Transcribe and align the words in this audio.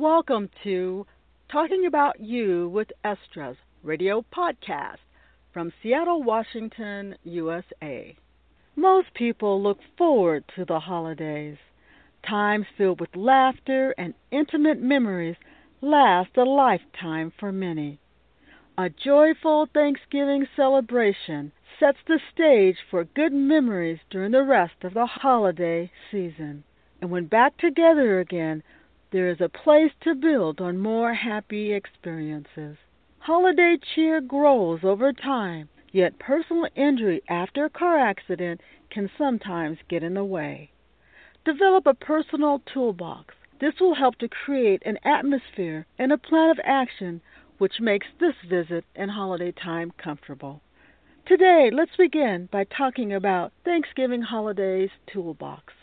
Welcome 0.00 0.48
to 0.64 1.06
Talking 1.52 1.84
About 1.84 2.20
You 2.20 2.70
with 2.70 2.88
Estra's 3.04 3.58
radio 3.82 4.24
podcast 4.34 4.96
from 5.52 5.74
Seattle, 5.82 6.22
Washington, 6.22 7.16
USA. 7.22 8.16
Most 8.74 9.12
people 9.12 9.62
look 9.62 9.78
forward 9.98 10.44
to 10.56 10.64
the 10.64 10.80
holidays. 10.80 11.58
Times 12.26 12.64
filled 12.78 12.98
with 12.98 13.14
laughter 13.14 13.94
and 13.98 14.14
intimate 14.30 14.80
memories 14.80 15.36
last 15.82 16.30
a 16.38 16.44
lifetime 16.44 17.30
for 17.38 17.52
many. 17.52 17.98
A 18.78 18.88
joyful 18.88 19.66
Thanksgiving 19.66 20.46
celebration 20.56 21.52
sets 21.78 21.98
the 22.06 22.20
stage 22.32 22.78
for 22.90 23.04
good 23.04 23.34
memories 23.34 23.98
during 24.08 24.32
the 24.32 24.44
rest 24.44 24.82
of 24.82 24.94
the 24.94 25.04
holiday 25.04 25.92
season. 26.10 26.64
And 27.02 27.10
when 27.10 27.26
back 27.26 27.58
together 27.58 28.18
again, 28.18 28.62
there 29.12 29.28
is 29.28 29.40
a 29.40 29.48
place 29.48 29.92
to 30.02 30.14
build 30.14 30.60
on 30.60 30.78
more 30.78 31.14
happy 31.14 31.72
experiences. 31.72 32.76
Holiday 33.18 33.76
cheer 33.94 34.20
grows 34.20 34.80
over 34.84 35.12
time, 35.12 35.68
yet 35.92 36.18
personal 36.18 36.68
injury 36.76 37.22
after 37.28 37.64
a 37.64 37.70
car 37.70 37.98
accident 37.98 38.60
can 38.90 39.10
sometimes 39.18 39.78
get 39.88 40.02
in 40.02 40.14
the 40.14 40.24
way. 40.24 40.70
Develop 41.44 41.86
a 41.86 41.94
personal 41.94 42.62
toolbox. 42.72 43.34
This 43.60 43.74
will 43.80 43.94
help 43.94 44.16
to 44.18 44.28
create 44.28 44.82
an 44.86 44.98
atmosphere 45.04 45.86
and 45.98 46.12
a 46.12 46.18
plan 46.18 46.50
of 46.50 46.60
action 46.64 47.20
which 47.58 47.80
makes 47.80 48.06
this 48.18 48.36
visit 48.48 48.84
and 48.94 49.10
holiday 49.10 49.52
time 49.52 49.92
comfortable. 49.98 50.62
Today, 51.26 51.70
let's 51.72 51.96
begin 51.96 52.48
by 52.50 52.64
talking 52.64 53.12
about 53.12 53.52
Thanksgiving 53.64 54.22
Holidays 54.22 54.90
Toolbox. 55.12 55.74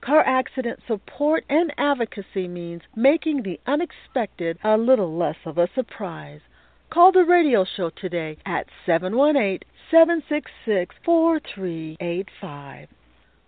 Car 0.00 0.22
accident 0.24 0.80
support 0.86 1.44
and 1.48 1.74
advocacy 1.76 2.46
means 2.46 2.82
making 2.94 3.42
the 3.42 3.58
unexpected 3.66 4.58
a 4.62 4.78
little 4.78 5.16
less 5.16 5.36
of 5.44 5.58
a 5.58 5.68
surprise. 5.74 6.40
Call 6.90 7.10
the 7.10 7.24
radio 7.24 7.64
show 7.64 7.90
today 7.90 8.36
at 8.46 8.68
718 8.86 9.60
766 9.90 10.94
4385. 11.04 12.88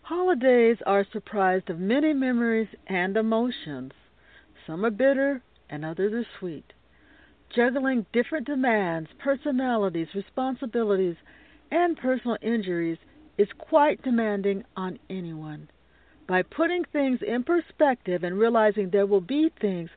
Holidays 0.03 0.79
are 0.87 1.05
surprised 1.13 1.71
of 1.71 1.79
many 1.79 2.13
memories 2.13 2.69
and 2.89 3.17
emotions. 3.17 3.93
Some 4.67 4.85
are 4.85 4.91
bitter 4.91 5.43
and 5.71 5.85
others 5.85 6.13
are 6.13 6.27
sweet. 6.39 6.73
Juggling 7.55 8.07
different 8.13 8.47
demands, 8.47 9.09
personalities, 9.19 10.09
responsibilities, 10.15 11.17
and 11.71 11.97
personal 11.97 12.37
injuries 12.43 12.99
is 13.39 13.49
quite 13.57 14.03
demanding 14.03 14.65
on 14.77 14.99
anyone. 15.09 15.69
By 16.31 16.43
putting 16.43 16.85
things 16.85 17.23
in 17.23 17.43
perspective 17.43 18.23
and 18.23 18.39
realizing 18.39 18.91
there 18.91 19.05
will 19.05 19.21
be 19.21 19.49
things 19.49 19.91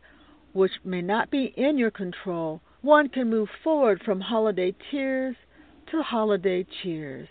which 0.52 0.72
may 0.84 1.00
not 1.00 1.30
be 1.30 1.54
in 1.56 1.78
your 1.78 1.92
control, 1.92 2.60
one 2.82 3.10
can 3.10 3.30
move 3.30 3.50
forward 3.64 4.02
from 4.02 4.20
holiday 4.20 4.74
tears 4.90 5.36
to 5.92 6.02
holiday 6.02 6.64
cheers. 6.64 7.28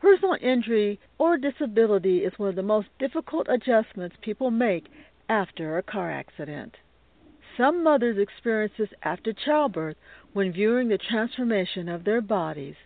Personal 0.00 0.38
injury 0.40 0.98
or 1.18 1.36
disability 1.36 2.24
is 2.24 2.32
one 2.38 2.48
of 2.48 2.54
the 2.54 2.62
most 2.62 2.88
difficult 2.98 3.46
adjustments 3.50 4.16
people 4.22 4.50
make 4.50 4.86
after 5.28 5.76
a 5.76 5.82
car 5.82 6.10
accident. 6.10 6.78
Some 7.58 7.84
mothers 7.84 8.16
experience 8.16 8.72
this 8.78 8.88
after 9.02 9.34
childbirth 9.34 9.98
when 10.32 10.50
viewing 10.50 10.88
the 10.88 10.96
transformation 10.96 11.90
of 11.90 12.04
their 12.04 12.22
bodies. 12.22 12.76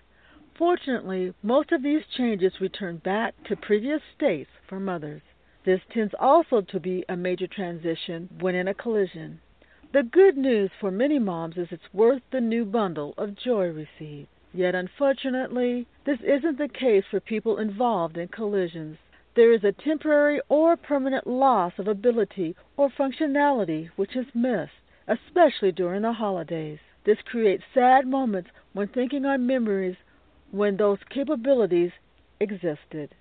Fortunately, 0.59 1.33
most 1.45 1.71
of 1.71 1.85
these 1.85 2.03
changes 2.17 2.61
return 2.61 2.97
back 2.97 3.35
to 3.45 3.55
previous 3.55 4.03
states 4.17 4.51
for 4.69 4.81
mothers. 4.81 5.23
This 5.65 5.81
tends 5.91 6.15
also 6.21 6.61
to 6.61 6.79
be 6.79 7.05
a 7.09 7.17
major 7.17 7.47
transition 7.47 8.29
when 8.39 8.55
in 8.55 8.69
a 8.69 8.75
collision. 8.75 9.41
The 9.93 10.03
good 10.03 10.37
news 10.37 10.71
for 10.79 10.91
many 10.91 11.19
moms 11.19 11.57
is 11.57 11.69
it's 11.71 11.95
worth 11.95 12.23
the 12.31 12.41
new 12.41 12.65
bundle 12.67 13.15
of 13.17 13.35
joy 13.35 13.69
received. 13.69 14.29
Yet, 14.53 14.75
unfortunately, 14.75 15.87
this 16.05 16.21
isn't 16.21 16.59
the 16.59 16.69
case 16.69 17.05
for 17.11 17.19
people 17.19 17.59
involved 17.59 18.19
in 18.19 18.29
collisions. 18.29 18.99
There 19.35 19.53
is 19.53 19.65
a 19.65 19.73
temporary 19.73 20.41
or 20.49 20.77
permanent 20.77 21.27
loss 21.27 21.73
of 21.79 21.89
ability 21.89 22.55
or 22.77 22.91
functionality 22.91 23.89
which 23.97 24.15
is 24.15 24.35
missed, 24.35 24.73
especially 25.09 25.73
during 25.73 26.03
the 26.03 26.13
holidays. 26.13 26.79
This 27.05 27.23
creates 27.23 27.65
sad 27.73 28.07
moments 28.07 28.51
when 28.75 28.89
thinking 28.89 29.25
on 29.25 29.47
memories 29.47 29.97
when 30.51 30.77
those 30.77 30.99
capabilities 31.09 31.93
existed. 32.39 33.15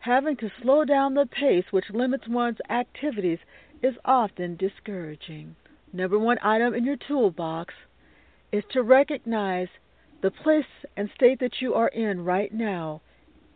Having 0.00 0.36
to 0.36 0.50
slow 0.62 0.84
down 0.84 1.14
the 1.14 1.26
pace 1.26 1.64
which 1.70 1.90
limits 1.90 2.28
one's 2.28 2.58
activities 2.70 3.40
is 3.82 3.94
often 4.04 4.56
discouraging. 4.56 5.56
Number 5.92 6.18
one 6.18 6.38
item 6.42 6.74
in 6.74 6.84
your 6.84 6.96
toolbox 6.96 7.74
is 8.52 8.64
to 8.72 8.82
recognize 8.82 9.68
the 10.20 10.30
place 10.30 10.66
and 10.96 11.10
state 11.14 11.40
that 11.40 11.60
you 11.60 11.74
are 11.74 11.88
in 11.88 12.24
right 12.24 12.52
now 12.52 13.00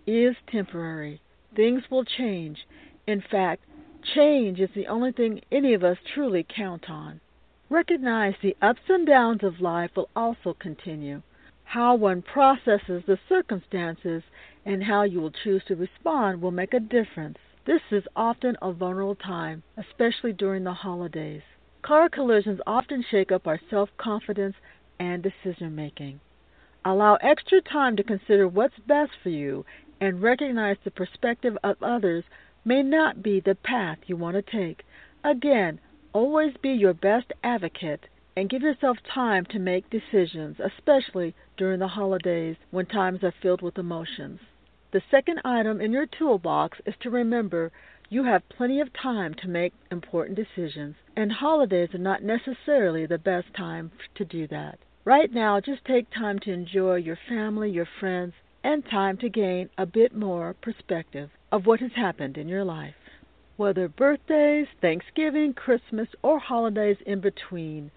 is 0.06 0.36
temporary. 0.50 1.20
Things 1.54 1.82
will 1.90 2.04
change. 2.04 2.66
In 3.06 3.20
fact, 3.30 3.64
change 4.14 4.60
is 4.60 4.70
the 4.74 4.86
only 4.86 5.12
thing 5.12 5.40
any 5.50 5.74
of 5.74 5.84
us 5.84 5.98
truly 6.14 6.44
count 6.48 6.90
on. 6.90 7.20
Recognize 7.70 8.34
the 8.42 8.56
ups 8.60 8.82
and 8.88 9.06
downs 9.06 9.42
of 9.42 9.60
life 9.60 9.90
will 9.96 10.08
also 10.14 10.54
continue. 10.54 11.22
How 11.64 11.94
one 11.94 12.22
processes 12.22 13.04
the 13.06 13.18
circumstances 13.28 14.22
and 14.64 14.84
how 14.84 15.02
you 15.02 15.20
will 15.20 15.30
choose 15.30 15.64
to 15.64 15.76
respond 15.76 16.42
will 16.42 16.50
make 16.50 16.74
a 16.74 16.80
difference. 16.80 17.38
This 17.64 17.82
is 17.90 18.04
often 18.16 18.56
a 18.60 18.72
vulnerable 18.72 19.14
time, 19.14 19.62
especially 19.76 20.32
during 20.32 20.64
the 20.64 20.74
holidays. 20.74 21.42
Car 21.82 22.08
collisions 22.08 22.60
often 22.66 23.02
shake 23.02 23.32
up 23.32 23.46
our 23.46 23.60
self 23.70 23.88
confidence 23.96 24.56
and 24.98 25.22
decision 25.22 25.74
making. 25.74 26.20
Allow 26.84 27.16
extra 27.16 27.60
time 27.60 27.96
to 27.96 28.02
consider 28.02 28.48
what's 28.48 28.78
best 28.80 29.12
for 29.22 29.30
you 29.30 29.64
and 30.00 30.22
recognize 30.22 30.76
the 30.82 30.90
perspective 30.90 31.56
of 31.62 31.82
others 31.82 32.24
may 32.64 32.82
not 32.82 33.22
be 33.22 33.40
the 33.40 33.54
path 33.54 33.98
you 34.06 34.16
want 34.16 34.34
to 34.34 34.42
take. 34.42 34.84
Again, 35.24 35.80
always 36.12 36.56
be 36.56 36.70
your 36.70 36.94
best 36.94 37.32
advocate 37.42 38.06
and 38.36 38.48
give 38.48 38.62
yourself 38.62 38.96
time 39.12 39.44
to 39.46 39.58
make 39.58 39.90
decisions, 39.90 40.56
especially 40.58 41.34
during 41.56 41.78
the 41.78 41.88
holidays 41.88 42.56
when 42.70 42.86
times 42.86 43.22
are 43.22 43.34
filled 43.42 43.62
with 43.62 43.78
emotions. 43.78 44.40
The 44.92 45.02
second 45.10 45.40
item 45.44 45.80
in 45.80 45.92
your 45.92 46.06
toolbox 46.06 46.78
is 46.86 46.94
to 47.00 47.10
remember 47.10 47.72
you 48.08 48.24
have 48.24 48.48
plenty 48.48 48.80
of 48.80 48.92
time 48.92 49.34
to 49.34 49.48
make 49.48 49.72
important 49.90 50.36
decisions, 50.36 50.96
and 51.16 51.32
holidays 51.32 51.94
are 51.94 51.98
not 51.98 52.22
necessarily 52.22 53.06
the 53.06 53.18
best 53.18 53.54
time 53.54 53.90
to 54.16 54.24
do 54.24 54.46
that. 54.48 54.78
Right 55.04 55.32
now, 55.32 55.60
just 55.60 55.84
take 55.84 56.10
time 56.10 56.38
to 56.40 56.52
enjoy 56.52 56.96
your 56.96 57.18
family, 57.28 57.70
your 57.70 57.88
friends, 57.98 58.34
and 58.62 58.84
time 58.84 59.16
to 59.18 59.28
gain 59.28 59.68
a 59.76 59.86
bit 59.86 60.14
more 60.14 60.54
perspective 60.60 61.30
of 61.50 61.66
what 61.66 61.80
has 61.80 61.92
happened 61.96 62.36
in 62.36 62.48
your 62.48 62.64
life. 62.64 62.94
Whether 63.56 63.88
birthdays, 63.88 64.68
Thanksgiving, 64.80 65.54
Christmas, 65.54 66.08
or 66.22 66.38
holidays 66.38 66.98
in 67.06 67.20
between, 67.20 67.90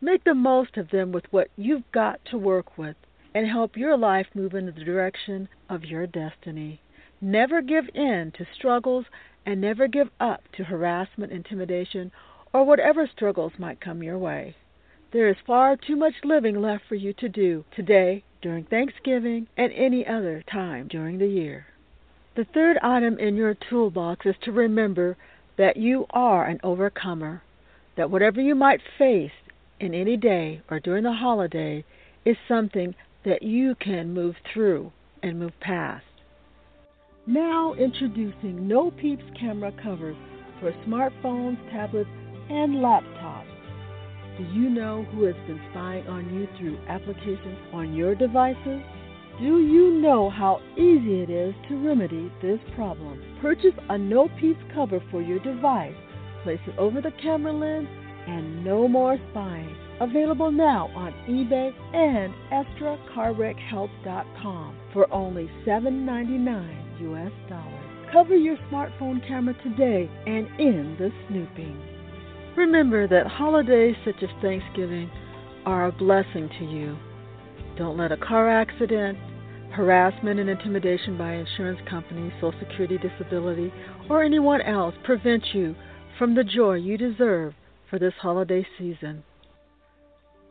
make 0.00 0.24
the 0.24 0.34
most 0.34 0.76
of 0.76 0.90
them 0.90 1.12
with 1.12 1.24
what 1.30 1.48
you've 1.56 1.90
got 1.92 2.20
to 2.26 2.38
work 2.38 2.76
with 2.78 2.96
and 3.34 3.46
help 3.46 3.76
your 3.76 3.96
life 3.96 4.26
move 4.34 4.54
in 4.54 4.66
the 4.66 4.72
direction 4.72 5.48
of 5.68 5.84
your 5.84 6.06
destiny. 6.06 6.80
Never 7.20 7.62
give 7.62 7.88
in 7.94 8.32
to 8.36 8.46
struggles 8.54 9.06
and 9.46 9.60
never 9.60 9.88
give 9.88 10.10
up 10.20 10.42
to 10.56 10.64
harassment, 10.64 11.32
intimidation, 11.32 12.12
or 12.52 12.64
whatever 12.64 13.06
struggles 13.06 13.52
might 13.58 13.80
come 13.80 14.02
your 14.02 14.18
way. 14.18 14.56
There 15.12 15.28
is 15.28 15.36
far 15.46 15.76
too 15.76 15.96
much 15.96 16.14
living 16.24 16.60
left 16.60 16.84
for 16.88 16.94
you 16.94 17.12
to 17.14 17.28
do 17.28 17.64
today, 17.74 18.24
during 18.42 18.64
Thanksgiving, 18.64 19.46
and 19.56 19.72
any 19.72 20.06
other 20.06 20.42
time 20.50 20.88
during 20.88 21.18
the 21.18 21.26
year. 21.26 21.66
The 22.36 22.44
third 22.44 22.78
item 22.82 23.18
in 23.18 23.36
your 23.36 23.54
toolbox 23.54 24.26
is 24.26 24.34
to 24.42 24.52
remember 24.52 25.16
that 25.56 25.76
you 25.76 26.06
are 26.10 26.44
an 26.46 26.60
overcomer, 26.62 27.42
that 27.96 28.10
whatever 28.10 28.40
you 28.40 28.54
might 28.54 28.80
face 28.98 29.30
in 29.80 29.94
any 29.94 30.16
day 30.16 30.62
or 30.70 30.80
during 30.80 31.04
the 31.04 31.12
holiday 31.12 31.84
is 32.24 32.36
something 32.48 32.94
that 33.24 33.42
you 33.42 33.74
can 33.76 34.14
move 34.14 34.34
through 34.52 34.92
and 35.22 35.38
move 35.38 35.52
past. 35.60 36.04
Now 37.26 37.74
introducing 37.74 38.68
No 38.68 38.90
Peeps 38.90 39.24
camera 39.38 39.72
covers 39.82 40.16
for 40.60 40.72
smartphones, 40.86 41.58
tablets, 41.70 42.10
and 42.50 42.76
laptops. 42.76 43.46
Do 44.36 44.44
you 44.52 44.68
know 44.68 45.04
who 45.12 45.24
has 45.24 45.34
been 45.46 45.60
spying 45.70 46.06
on 46.06 46.34
you 46.34 46.48
through 46.58 46.78
applications 46.88 47.58
on 47.72 47.94
your 47.94 48.14
devices? 48.14 48.82
Do 49.40 49.60
you 49.60 49.90
know 50.00 50.28
how 50.28 50.60
easy 50.76 51.22
it 51.22 51.30
is 51.30 51.54
to 51.68 51.86
remedy 51.86 52.30
this 52.42 52.60
problem? 52.74 53.22
Purchase 53.40 53.74
a 53.88 53.96
No 53.96 54.28
Peeps 54.38 54.60
cover 54.74 55.02
for 55.10 55.22
your 55.22 55.38
device, 55.38 55.94
place 56.42 56.60
it 56.66 56.78
over 56.78 57.00
the 57.00 57.12
camera 57.22 57.52
lens, 57.52 57.88
and 58.26 58.64
no 58.64 58.88
more 58.88 59.16
spying. 59.30 59.76
Available 60.00 60.50
now 60.50 60.90
on 60.94 61.12
eBay 61.28 61.72
and 61.94 62.34
EstraCarWreckHelp.com 62.52 64.76
for 64.92 65.12
only 65.12 65.48
$7.99 65.66 66.84
US 67.00 67.32
dollars. 67.48 67.80
Cover 68.12 68.36
your 68.36 68.56
smartphone 68.70 69.26
camera 69.26 69.54
today 69.62 70.10
and 70.26 70.46
end 70.60 70.98
the 70.98 71.10
snooping. 71.28 71.80
Remember 72.56 73.08
that 73.08 73.26
holidays 73.26 73.96
such 74.04 74.22
as 74.22 74.28
Thanksgiving 74.40 75.10
are 75.66 75.86
a 75.86 75.92
blessing 75.92 76.48
to 76.58 76.64
you. 76.64 76.96
Don't 77.76 77.96
let 77.96 78.12
a 78.12 78.16
car 78.16 78.48
accident, 78.48 79.18
harassment 79.72 80.38
and 80.38 80.48
intimidation 80.48 81.18
by 81.18 81.34
insurance 81.34 81.80
companies, 81.88 82.32
Social 82.40 82.60
Security, 82.60 82.96
disability, 82.98 83.72
or 84.08 84.22
anyone 84.22 84.60
else 84.60 84.94
prevent 85.02 85.52
you 85.52 85.74
from 86.18 86.36
the 86.36 86.44
joy 86.44 86.74
you 86.74 86.96
deserve 86.96 87.54
for 87.90 87.98
this 87.98 88.14
holiday 88.20 88.66
season. 88.78 89.22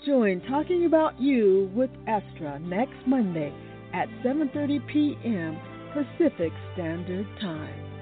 Join 0.05 0.41
Talking 0.49 0.85
About 0.85 1.19
You 1.19 1.71
with 1.73 1.89
Estra 2.07 2.59
next 2.59 3.07
Monday 3.07 3.53
at 3.93 4.09
7:30 4.23 4.85
p.m. 4.87 5.57
Pacific 5.93 6.51
Standard 6.73 7.27
Time. 7.39 7.92